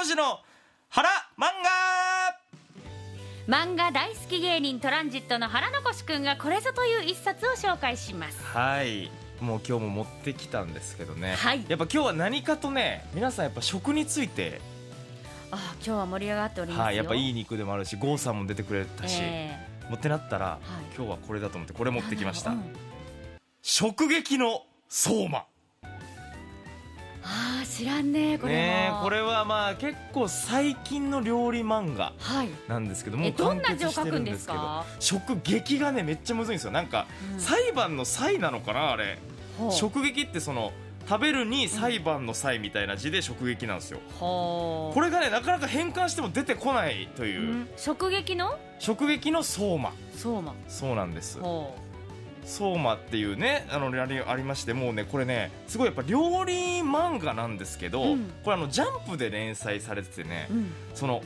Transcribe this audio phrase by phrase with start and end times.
[0.00, 0.38] こしの
[0.88, 1.44] 原漫
[3.46, 8.42] 漫画大好き芸人トランジットの原残しくんがこれぞという一冊を紹介します。
[8.54, 9.10] 画はい。
[9.42, 11.66] もう今日も持ってきたんですけどね、はい。
[11.68, 14.62] やっぱ今日は何かとね皆さんやっぱ食について、
[15.50, 16.84] あ今日は盛り上がっておりますよ。
[16.84, 19.54] はい、やっぱいい肉でもあるし郷さんも出てくれたし、え
[19.90, 20.96] もうってなったら、い。
[20.96, 22.74] 今日はこれだと思ってこれ持ってきました、うん
[23.60, 25.44] 食撃の相馬
[27.80, 28.58] 知らんねこれも。
[28.58, 32.50] ねえこれはまあ結構最近の料理漫画はい。
[32.68, 34.84] なんですけどもえうどんな字を書くんですか？
[34.98, 36.72] 食撃がねめっちゃむずいんですよ。
[36.72, 37.40] なんか、うん。
[37.40, 39.18] 裁判の裁なのかなあれ。
[39.70, 40.72] 食撃ってその
[41.08, 44.00] 食べるに裁判の裁みたいな字で食撃なんですよ。
[44.18, 44.94] ほう。
[44.94, 47.68] これがねなかなか変換しても出てこないとういう、ん。
[47.78, 48.58] 食撃の？
[48.78, 49.92] 食撃の相馬。
[50.18, 51.40] そうなんです。
[51.40, 51.74] ほ
[52.44, 58.32] 相馬っていうねあのありありましてもうねこれねすごいやっぱ料理漫画なんですけど、うん。
[58.44, 60.72] これあのジャンプで連載されててね、ううん。
[60.94, 61.22] その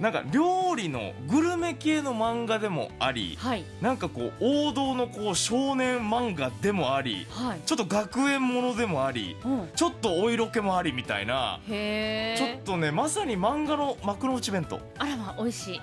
[0.00, 3.64] なんか料理のグルメ系の漫画でもありはい。
[3.80, 7.60] なんかこう王道のこう少年漫画でもありはい。
[7.66, 9.68] ちょっと学園ものでもありうん。
[9.74, 14.80] ちょっとお色気もありみたいなちょっとねまさに漫画の幕の内弁当。
[14.98, 15.80] あらまあ美味しい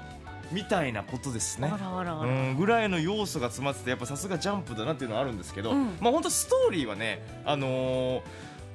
[0.52, 1.70] みたいなことですね。
[1.72, 5.98] あらあらあうらんぐらいの要素が詰まっててやっぱさすがジャンプだなっていうのはあるんですけど、うん。
[6.00, 8.22] まあ本当ストーリーはねあのー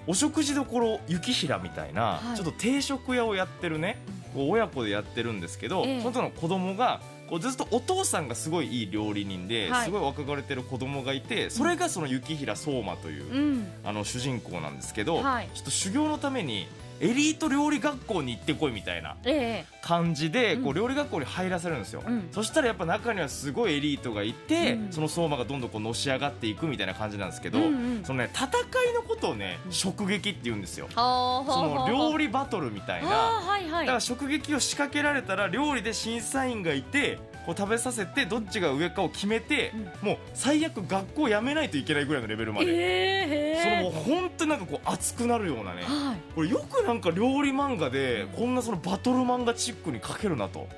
[0.07, 2.37] お食事どころ雪平みたいな、はい。
[2.37, 3.99] ちょっと定食屋をやってるね、
[4.35, 6.03] こう親子でやってるんですけど、ええ。
[6.03, 9.85] そのの子供がこうずっとお父さんがすごいいい料理人で、はい。
[9.85, 13.69] すごい若がれてる子供がいてそれがその雪平相馬という、うん。
[13.85, 15.51] あの主人公なんですけど、はい。
[15.55, 16.67] ちょっと修行のために
[17.01, 19.81] エリート料理学校に行ってこいみたいなええ。
[19.83, 20.65] 感じでうん。
[20.65, 22.29] こう料理学校に入らせるんですよ、うん。
[22.31, 24.93] そしたらやっぱ中にはすごいエリートがいて、うん。
[24.93, 27.69] その相馬がどんどんこうのし上がっていくみたいな感じなんですけど、うんう
[28.01, 28.05] ん。
[28.05, 33.09] そのね戦いのことをね食撃って言うんですよ、ほうほその料理バトルみたいな。
[33.09, 33.87] はいはい。
[33.87, 37.19] だから食撃を仕掛けられたら料理で審査員がいて
[37.51, 45.83] こう食べさせてどっちが上かを決めて、もう最悪学校辞めないといけないぐらいのレベルまで、ええそのもう本当になんかこう熱くなるようなね。
[45.83, 46.35] はい。
[46.35, 50.69] これよくなんか料理漫画でこんなそのバトル漫画チックに描けるなと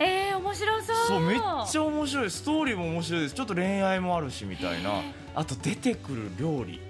[0.00, 0.96] えー、面白そう。
[1.08, 1.38] そうめっ
[1.70, 2.30] ちゃ面白い。
[2.30, 3.34] ストーリーも面白いです。
[3.34, 4.90] ちょっと恋愛もあるしみたいな。
[4.90, 5.02] へー。
[5.34, 6.80] あと出てくる料理。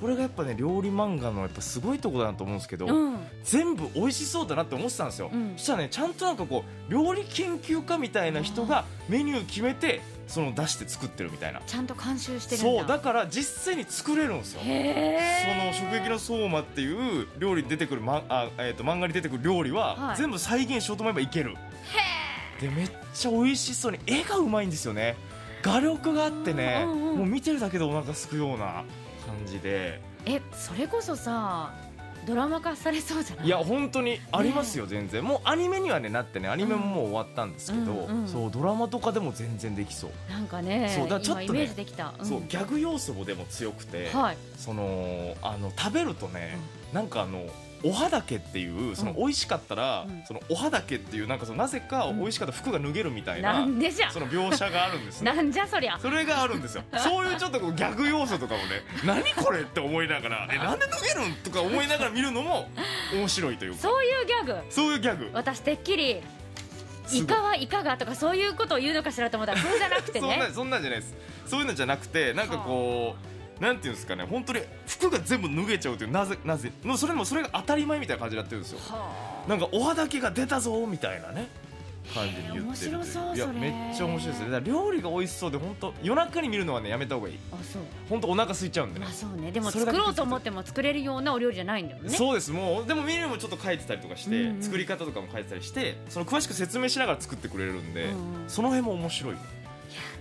[0.00, 5.52] これがやっぱね料理漫画のやっぱすごいとこだなと思うんですけど、うん、うん、全部美味しそうだなって思ってたんですよ、うん。
[5.56, 11.60] そしたらねちゃんとなんかこう料理研究家みたいな人がメニュー決めてその出して作ってるみたいな。
[11.66, 14.60] ちゃんと監修してるそうだから実際に作れるんですよ。
[14.60, 21.56] そへの「食撃の相馬」っていう料理に出てくる、まあえー、と漫画に出てくる料理は、はい全部再現しようと思えばいける
[22.60, 25.16] でめっちゃ美味しそうに絵がうまいんですよね。
[25.62, 28.84] 画力があってね、うんうんうんもう見てるだけでお腹すくような
[29.24, 30.00] 感じで。
[30.26, 31.72] えそれこそさ
[32.26, 33.46] ドラマ化されそうじゃない？
[33.46, 35.22] いや本当にありますよ、全然。
[35.22, 42.14] もうアニメにはねなってねアニメももう終わったんですけど、うんうんそうドラマとかでも全然できそう、なんかねそうだちょっとね今イメージできた、ん。
[42.22, 44.36] そうギャグ要素もでも強くて、はい。
[44.56, 46.56] そのあの食べるとね、
[46.92, 47.44] なんかあの
[47.84, 49.16] おはだけっていうそのうん。
[49.18, 50.24] 美味しかったら、うん。
[50.26, 52.18] そのおはだけっていうなんかそのなぜかうん。
[52.20, 54.10] 美味しかった服が脱げるみたいな、なんでじゃ。
[54.10, 55.98] その描写があるんですねなんじゃそりゃ。
[55.98, 56.82] それがあるんですよ。
[56.96, 62.68] そういうちょっとこうギャグ要素とかもね 何これって思いながらえなんで脱げるんとか思いながら見るのも
[63.12, 63.78] 面白いというか。
[63.80, 64.56] そういうギャグ。
[64.70, 65.30] そういうギャグ。
[65.32, 66.22] 私てっきり
[67.12, 71.14] イカはいかがとかそういうことを言うのかしらと思ったらそうじゃなくて そんねなそんなんじゃないです。
[71.46, 78.78] そういうのじゃなくてなんかこうなんていうんですかね本当に服が全部脱げちゃうというなぜなぜもうそれもそれが当たり前みたいな感じになってるんですよ。
[78.80, 81.48] はなんかおはだけが出たぞみたいなね
[82.12, 82.90] 感じに言ってる
[83.34, 87.38] いやめっちゃ面白いですね料理が美味しそうで本当夜中に見るのはねやめた方がいい。
[87.50, 87.82] ああそう。
[88.10, 89.06] 本当お腹空いちゃうんでね。
[89.06, 89.52] まあそうね。
[89.52, 92.10] でも作ろうと思っても作れるようなお料理じゃないんだよね。
[92.10, 92.50] そうです。
[92.50, 94.62] もうでもメニューもちょっと書いてたりとかして、うんうん。
[94.62, 98.12] 作り方とかも書いてたりしてその詳しく説明しながら作ってくれるんで、うんう
[98.46, 98.48] ん。
[98.48, 99.32] その辺も面白い。
[99.32, 99.42] いや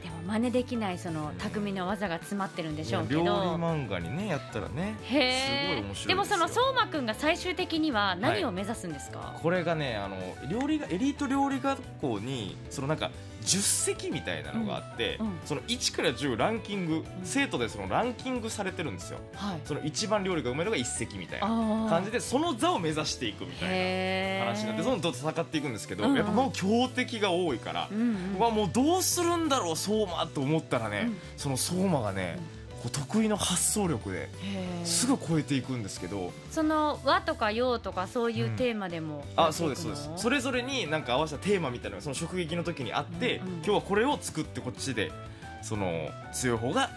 [0.03, 10.17] でも真似できないその匠の技が詰まってるんでしょうけ料理ど漫画にねやったらねすごい面白いでもその相馬くんが最終的には何を目指すんですか、これがねあの
[10.49, 13.11] 料理がエリート料理学校にそのなんか
[13.43, 15.33] 10席みたいなのがあって、うんうん。
[15.45, 19.19] その1から10ランキング、生徒でそのランキングされてるんですよ。
[19.35, 19.59] はい。
[19.65, 26.17] その一番料理がうまいのが1席みたいなあ感じでその座を目指していくみたいへな話になってどんどん戦っていくんですけど、うんうん。
[26.17, 28.37] やっぱもう強敵が多いからう、んうん。
[28.37, 31.17] うわもうどうするんだろう相馬と思ったらね、うん。
[31.37, 32.39] その相馬がね、
[32.91, 34.29] 得意の発想力で
[34.83, 39.67] すぐ超えていくんですけどその和とか洋とかそういうテーマでもやあっていくの？
[39.67, 39.81] そうです。
[39.83, 43.53] そうですそれぞれになんか合わせたテーマみたいなのがその食撃の時にあって、うんうん。
[43.55, 45.13] 今日はこれを作ってこっちで
[45.61, 46.89] その強い方が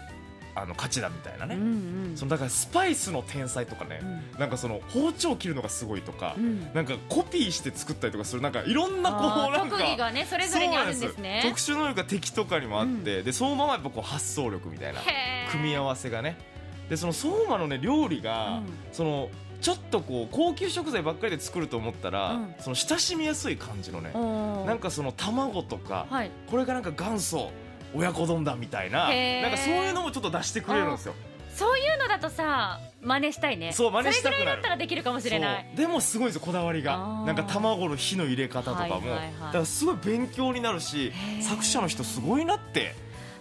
[0.57, 1.65] あの勝ちだみたいなね、うんう
[2.13, 2.17] ん。
[2.17, 4.05] そのだからスパイスの天才とかね、う
[4.37, 4.39] ん。
[4.39, 6.73] なんかその包丁切るのがすごいとか、うん。
[6.73, 9.17] なんかコピーして作ったりとかするなんかいろんなこ
[9.49, 15.01] うなんか特技がねそれぞれにあるんですそうね特殊能力が敵とかにもあって、で相馬はやっぱこう発想力みたいな
[15.51, 16.37] 組み合わせがね。
[16.89, 18.63] でその相馬のね料理が、うん。
[18.91, 19.29] その
[19.59, 22.55] ちょっとこう高級食材ばっかりで作ると思ったら、うん。
[22.59, 24.11] その親しみやすい感じのね、
[24.65, 26.31] なんかその卵とか、はい。
[26.49, 27.51] これがなんか元祖
[27.93, 31.13] 親子丼だみたいななんかそういうのもちょっと出してくれるんですよ。
[31.55, 33.71] そういうのだとさ真似したいね。
[33.71, 34.35] そう真似したくなる。
[34.35, 35.71] それぐらいだったらできるかもしれない。
[35.75, 36.97] でもすごいんですよこだわりが。
[37.25, 41.11] なんか卵の火の入れ方とかも、はいはいはいだからすごい勉強になるし
[41.41, 42.95] 作者の人すごいなって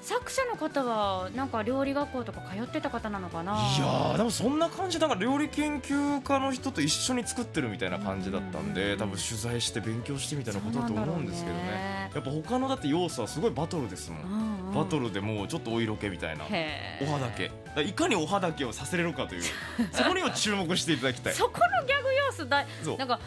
[0.06, 3.54] 作者の方はなんか料理学校とか通ってた方なのかな？
[3.54, 8.74] いやーでもそんな感じだから料理研究家の人と一緒に作ってるみたいな感じだったんうん。
[8.74, 11.62] で多分取材して勉強してみたいなことだと思うんですけどね。
[11.64, 12.10] ね。
[12.14, 14.74] やっぱ他のだって要素はすごいバトルですもん、うんうん。
[14.74, 16.44] バトルでもうちょっとお色気みたいな。
[16.44, 17.50] お肌け
[17.82, 19.42] いかにお肌けをさせれるかという。
[19.90, 21.34] そこにも注目していただきたい。
[21.34, 22.96] そこのギャグ要素だいそう。
[22.96, 23.18] なんか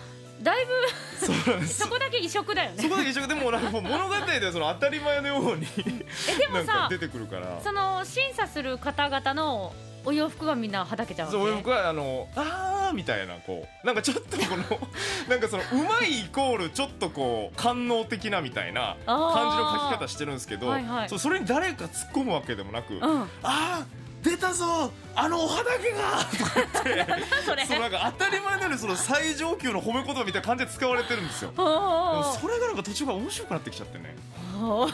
[0.42, 2.82] だいぶそこだけ異色だよね。
[2.82, 7.60] そこだけ一緒でもなんか物語でその当たり前のようにえでもさ出てくるから。
[7.64, 9.74] その審査する方々の
[10.06, 13.86] お洋服はみんなはだけちゃうそう僕はあのあーみたいなこう。
[13.86, 14.64] なんかちょっとこの
[15.28, 21.10] なんかそのうまいイコールちょっとこう官能的なみたいな感じの書き方してるんですけど、はいはい。
[21.10, 23.30] それに誰か突っ込むわけでもなく、うん。
[23.44, 27.66] あー出たぞあのお肌毛がとか言ってそれ。
[27.66, 31.52] そうなんか当たり前のようにその最上級の褒め言葉みたいな感じで使われてるんですよ。
[31.56, 34.16] それがなんか途中から面白くなってきちゃってね
[34.60, 34.86] そ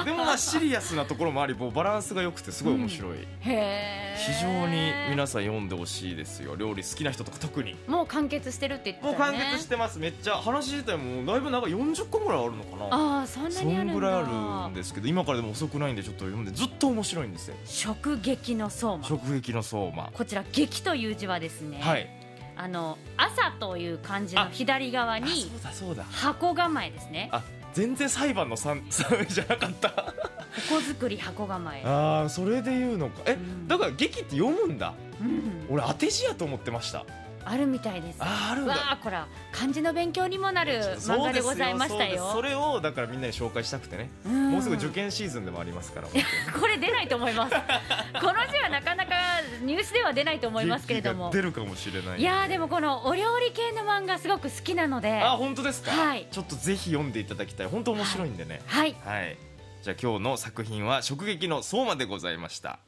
[0.00, 0.04] う。
[0.04, 6.56] でもまあシリアスなところもありもうバランスが良くてすごい面白い、へえ非常に皆さん読んでほしいですよ。
[6.56, 7.76] 料理好きな人とか特に。
[7.86, 9.98] もう完結してるって言ってもう完結してます。
[9.98, 11.72] めっちゃ話自体もだいぶ長い。
[11.72, 12.86] 40個ぐらいあるのかな。
[12.86, 13.92] ああそんなそにあるんだ。
[13.94, 17.56] んぐらいあるんですけど今からでも遅くないんでちょっと読んでずっと面白いんですよ。
[17.64, 19.04] 食撃の相馬。
[19.04, 20.10] 食撃の相馬。
[20.12, 22.08] こちら撃という字はですね、はい。
[22.56, 26.04] あの朝という漢字の左側あにそうだそうだ。
[26.04, 27.28] 箱構えですね。
[27.32, 29.88] あ全然裁判の三三 じゃなかった。
[30.68, 33.22] 箱作り箱構え、ああそれで言うのか。
[33.26, 33.68] え、うん。
[33.68, 34.94] だから劇って読むんだ。
[35.20, 37.06] うん、俺当て字やと思ってました
[37.44, 38.18] あるみたいです。
[38.20, 38.72] あるんだ。
[38.72, 42.30] わあこら漢字の勉強にもなる漫画でございましたよ。
[42.32, 44.50] それをだからみんなに紹介したくてね、うん。
[44.52, 46.08] もうすぐ受験シーズンでもありますから
[46.60, 47.54] これ出ないと思います。
[48.20, 49.12] この字はなかなか
[49.62, 51.30] 入試では出ないと思いますけれども。
[51.30, 52.20] 出るかもしれない。
[52.20, 55.20] いやーでもこのお料理系の漫画すごく好きなので。
[55.22, 56.26] あ本当ですか、はい。
[56.30, 57.66] ちょっとぜひ読んでいただきたい。
[57.66, 58.60] 本当面白いんでね。
[58.66, 58.94] はい。
[59.04, 59.36] はい、
[59.82, 62.78] じゃあ今日の作品は「食撃の相馬」でございました